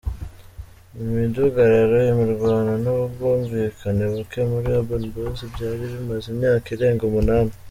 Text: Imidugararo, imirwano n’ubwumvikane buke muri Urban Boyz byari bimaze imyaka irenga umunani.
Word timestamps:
Imidugararo, 1.01 1.97
imirwano 2.11 2.71
n’ubwumvikane 2.83 4.03
buke 4.13 4.39
muri 4.51 4.67
Urban 4.77 5.03
Boyz 5.13 5.39
byari 5.53 5.83
bimaze 5.93 6.25
imyaka 6.33 6.67
irenga 6.75 7.03
umunani. 7.09 7.53